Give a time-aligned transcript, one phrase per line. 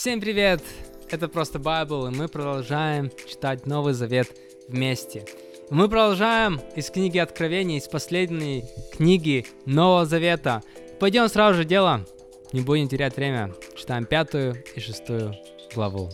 [0.00, 0.62] Всем привет!
[1.10, 4.28] Это просто Байбл, и мы продолжаем читать Новый Завет
[4.68, 5.26] вместе.
[5.70, 10.62] Мы продолжаем из книги Откровения, из последней книги Нового Завета.
[11.00, 12.06] Пойдем сразу же дело,
[12.52, 13.52] не будем терять время.
[13.76, 15.34] Читаем пятую и шестую
[15.74, 16.10] главу.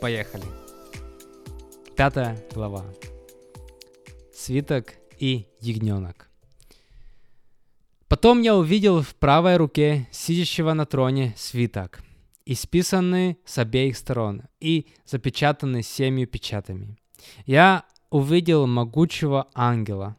[0.00, 0.44] Поехали.
[1.94, 2.86] Пятая глава.
[4.34, 6.30] Свиток и ягненок.
[8.08, 12.00] Потом я увидел в правой руке сидящего на троне свиток–
[12.46, 16.96] исписаны с обеих сторон и запечатаны семью печатами.
[17.46, 20.16] Я увидел могучего ангела,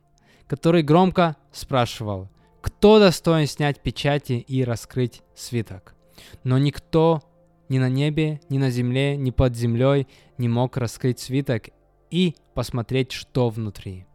[0.48, 2.30] который громко спрашивал,
[2.62, 5.96] кто достоин снять печати и раскрыть свиток.
[6.44, 7.22] Но никто
[7.70, 11.70] ни на небе, ни на земле, ни под землей не мог раскрыть свиток
[12.10, 14.06] и посмотреть, что внутри.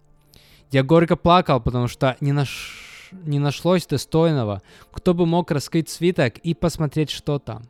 [0.70, 3.10] Я горько плакал, потому что не, наш...
[3.12, 4.62] не нашлось достойного,
[4.92, 7.64] кто бы мог раскрыть свиток и посмотреть, что там.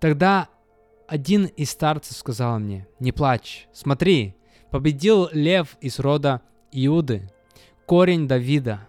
[0.00, 0.48] Тогда
[1.06, 4.34] один из старцев сказал мне, не плачь, смотри,
[4.70, 7.30] победил лев из рода Иуды,
[7.86, 8.80] корень Давида.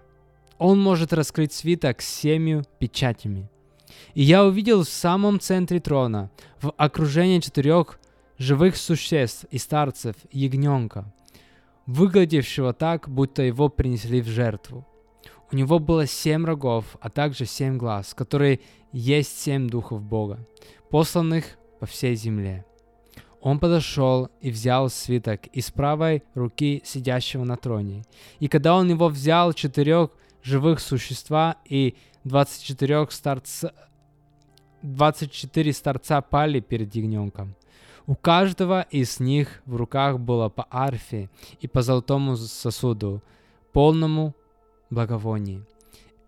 [0.58, 3.50] Он может раскрыть свиток с семью печатями.
[4.16, 8.00] И я увидел в самом центре трона, в окружении четырех
[8.38, 11.14] живых существ и старцев ягненка,
[11.86, 14.86] выглядевшего так, будто его принесли в жертву.
[15.52, 18.60] У него было семь рогов, а также семь глаз, которые
[18.92, 20.40] есть семь духов Бога
[20.90, 22.66] посланных по всей земле.
[23.42, 28.04] Он подошел и взял свиток из правой руки сидящего на троне.
[28.40, 30.10] И когда он его взял, четырех
[30.44, 33.74] живых существа и 24 старца,
[34.82, 37.56] 24 старца пали перед ягненком.
[38.06, 43.22] У каждого из них в руках было по арфе и по золотому сосуду,
[43.72, 44.34] полному
[44.90, 45.64] благовоний.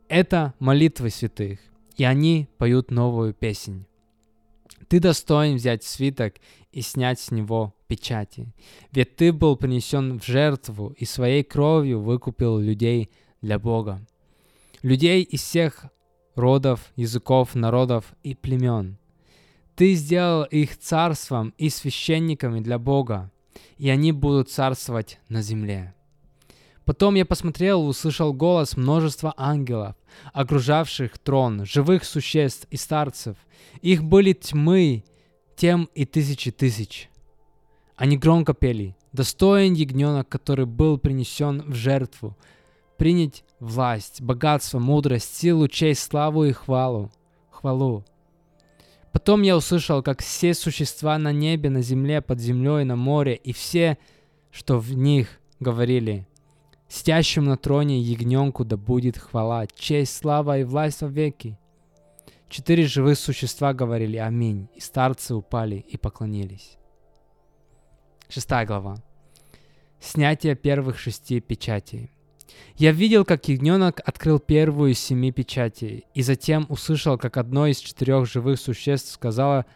[0.08, 1.60] Это молитвы святых,
[1.98, 3.86] и они поют новую песнь.
[4.88, 6.36] Ты достоин взять свиток
[6.72, 8.52] и снять с него печати.
[8.92, 13.10] Ведь ты был принесен в жертву и своей кровью выкупил людей
[13.42, 14.06] для Бога.
[14.82, 15.86] Людей из всех
[16.36, 18.98] родов, языков, народов и племен.
[19.76, 23.32] Ты сделал их царством и священниками для Бога,
[23.78, 25.94] и они будут царствовать на земле.
[26.90, 29.96] Потом я посмотрел и услышал голос множества ангелов,
[30.34, 33.38] окружавших трон, живых существ и старцев.
[33.84, 35.04] Их были тьмы,
[35.56, 37.12] тем и тысячи тысяч.
[37.96, 42.36] Они громко пели, достоин ягненок, который был принесен в жертву,
[42.98, 47.12] принять власть, богатство, мудрость, силу, честь, славу и хвалу.
[47.52, 48.04] хвалу.
[49.12, 53.54] Потом я услышал, как все существа на небе, на земле, под землей, на море и
[53.54, 54.00] все,
[54.50, 56.26] что в них говорили,
[56.90, 61.58] Сидящим на троне ягненку да будет хвала, честь, слава и власть во веки.
[62.50, 66.78] Четыре живых существа говорили «Аминь», и старцы упали и поклонились.
[68.28, 68.98] Шестая глава.
[70.00, 72.12] Снятие первых шести печатей.
[72.76, 77.78] Я видел, как ягненок открыл первую из семи печатей, и затем услышал, как одно из
[77.78, 79.68] четырех живых существ сказала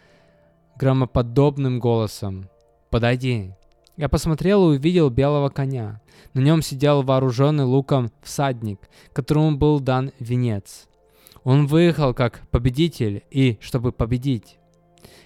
[0.77, 2.49] громоподобным голосом
[2.89, 3.53] «Подойди».
[3.95, 6.01] Я посмотрел и увидел белого коня.
[6.33, 8.79] На нем сидел вооруженный луком всадник,
[9.13, 10.87] которому был дан венец.
[11.43, 14.57] Он выехал как победитель и чтобы победить.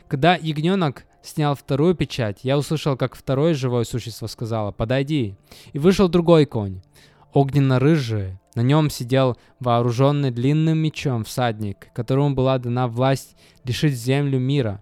[0.10, 5.36] Когда ягненок снял вторую печать, я услышал, как второе живое существо сказало «Подойди».
[5.72, 6.82] И вышел другой конь,
[7.34, 8.38] огненно-рыжий.
[8.56, 14.82] На нем сидел вооруженный длинным мечом всадник, которому была дана власть лишить землю мира,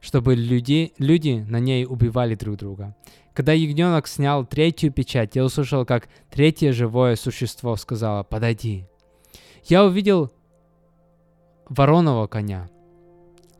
[0.00, 2.96] чтобы люди, люди на ней убивали друг друга.
[3.34, 8.86] Когда ягненок снял третью печать, я услышал, как третье живое существо сказало «Подойди».
[9.64, 10.32] Я увидел
[11.68, 12.68] вороного коня.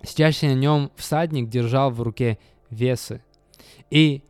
[0.02, 2.38] Сидящий на нем всадник держал в руке
[2.70, 3.22] весы.
[3.90, 4.22] И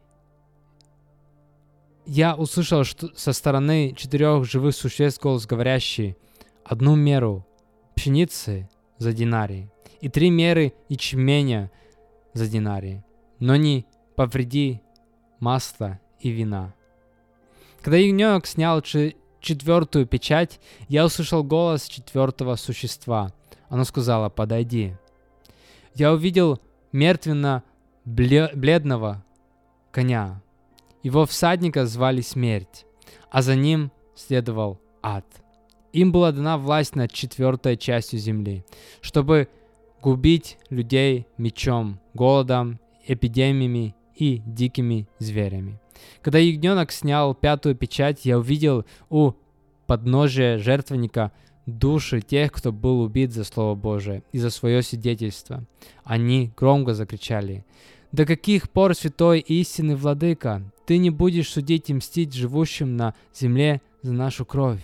[2.05, 6.17] я услышал что со стороны четырех живых существ голос, говорящий
[6.65, 7.47] одну меру
[7.95, 8.69] пшеницы
[8.99, 9.71] за динарий
[10.01, 11.71] и три меры ячменя
[12.33, 13.03] за динарий,
[13.39, 13.86] но не
[14.16, 14.83] повреди
[15.41, 16.72] масла и вина.
[17.81, 23.33] Когда ягненок снял четвертую печать, я услышал голос четвертого существа.
[23.69, 24.95] Оно сказало «Подойди».
[25.95, 26.60] Я увидел
[26.92, 29.25] мертвенно-бледного
[29.91, 30.41] коня.
[31.03, 32.86] Его всадника звали Смерть,
[33.31, 35.27] а за ним следовал ад.
[35.93, 38.65] Им была дана власть над четвертой частью земли,
[39.01, 39.48] чтобы
[40.01, 45.81] губить людей мечом, голодом, эпидемиями и дикими зверями.
[46.22, 49.33] Когда ягненок снял пятую печать, я увидел у
[49.87, 51.33] подножия жертвенника
[51.67, 55.65] души тех, кто был убит за Слово Божие и за свое свидетельство.
[56.05, 57.65] Они громко закричали,
[58.13, 63.81] «До каких пор, святой истины владыка, ты не будешь судить и мстить живущим на земле
[64.03, 64.83] за нашу кровь?»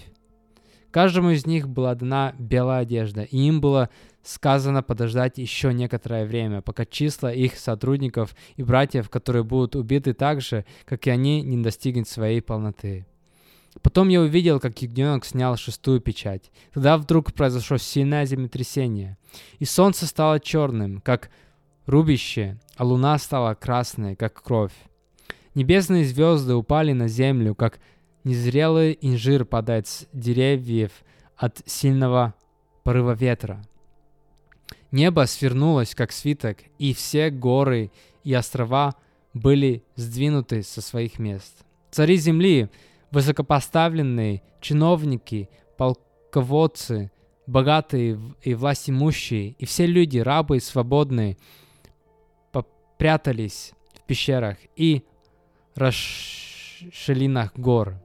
[0.96, 3.90] Каждому из них была дана белая одежда, и им было
[4.22, 10.40] сказано подождать еще некоторое время, пока числа их сотрудников и братьев, которые будут убиты так
[10.40, 13.04] же, как и они, не достигнут своей полноты.
[13.82, 16.50] Потом я увидел, как ягненок снял шестую печать.
[16.72, 19.18] Тогда вдруг произошло сильное землетрясение,
[19.58, 21.28] и солнце стало черным, как
[21.84, 24.72] рубище, а луна стала красной, как кровь.
[25.54, 27.80] Небесные звезды упали на землю, как
[28.26, 30.90] Незрелый инжир падает с деревьев
[31.36, 32.34] от сильного
[32.82, 33.62] порыва ветра.
[34.90, 37.92] Небо свернулось, как свиток, и все горы
[38.24, 38.96] и острова
[39.32, 41.64] были сдвинуты со своих мест.
[41.92, 42.68] Цари земли,
[43.12, 47.12] высокопоставленные, чиновники, полководцы,
[47.46, 51.36] богатые и властимущие, и все люди, рабы и свободные,
[52.50, 55.04] попрятались в пещерах и
[55.76, 58.02] расширинах гор.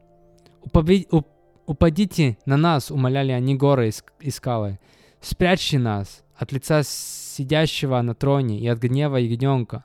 [1.66, 4.80] «Упадите на нас!»— умоляли они горы и скалы.
[5.22, 9.84] «Спрячьте нас от лица сидящего на троне и от гнева ягненка!»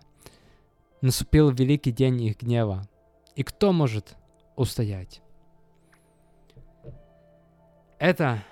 [1.03, 2.89] Наступил великий день их гнева.
[3.37, 4.17] И кто может
[4.57, 5.21] устоять?
[7.99, 8.43] Это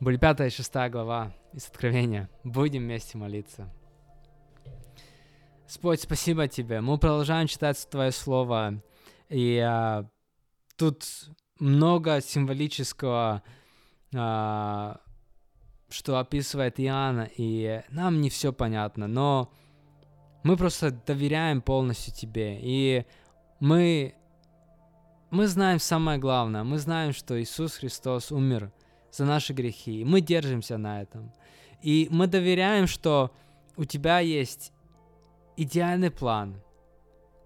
[0.00, 2.30] были пятая и шестая глава из Откровения.
[2.42, 3.70] Будем вместе молиться.
[5.64, 6.80] Господь, спасибо Тебе.
[6.80, 8.82] Мы продолжаем читать Твое Слово.
[9.28, 10.08] И а,
[10.76, 11.04] тут
[11.58, 13.42] много символического,
[14.14, 15.00] а,
[15.88, 19.52] что описывает Иоанна, и нам не все понятно, но
[20.42, 23.04] мы просто доверяем полностью тебе, и
[23.60, 24.14] мы,
[25.30, 28.72] мы знаем самое главное, мы знаем, что Иисус Христос умер
[29.10, 31.32] за наши грехи, и мы держимся на этом.
[31.82, 33.32] И мы доверяем, что
[33.76, 34.72] у тебя есть
[35.56, 36.62] идеальный план,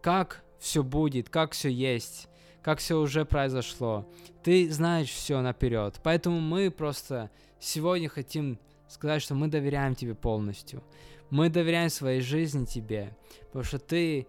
[0.03, 2.29] как все будет, как все есть,
[2.63, 4.07] как все уже произошло.
[4.43, 6.01] Ты знаешь все наперед.
[6.03, 8.59] Поэтому мы просто сегодня хотим
[8.89, 10.83] сказать, что мы доверяем тебе полностью.
[11.31, 13.17] Мы доверяем своей жизни тебе,
[13.47, 14.27] потому что ты,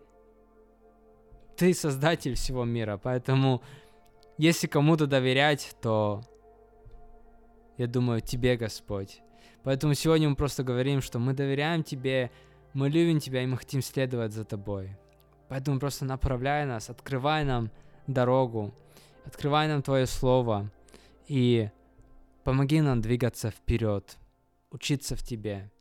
[1.58, 3.00] ты создатель всего мира.
[3.02, 3.64] Поэтому,
[4.38, 6.22] если кому-то доверять, то
[7.78, 9.22] я думаю, тебе, Господь.
[9.64, 12.30] Поэтому сегодня мы просто говорим, что мы доверяем тебе,
[12.74, 14.96] мы любим тебя и мы хотим следовать за тобой.
[15.50, 17.72] Поэтому просто направляй нас, открывай нам
[18.08, 18.74] дорогу,
[19.26, 20.70] открывай нам Твое Слово
[21.28, 21.70] и
[22.44, 24.18] помоги нам двигаться вперед,
[24.72, 25.72] учиться в Тебе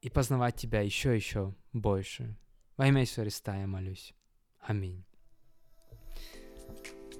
[0.00, 2.36] и познавать Тебя еще еще больше.
[2.76, 4.14] Во имя Иисуса Христа я молюсь.
[4.60, 5.02] Аминь.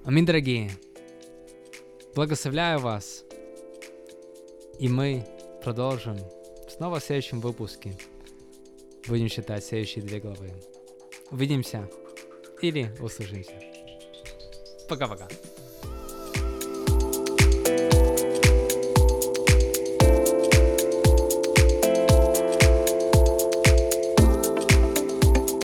[0.05, 0.71] Аминь, дорогие.
[2.15, 3.25] Благословляю вас.
[4.79, 5.27] И мы
[5.65, 6.17] продолжим
[6.69, 7.97] снова в следующем выпуске.
[9.09, 10.53] Будем читать следующие две главы.
[11.31, 11.89] Увидимся
[12.63, 13.53] или услышимся.
[14.89, 15.29] Пока-пока.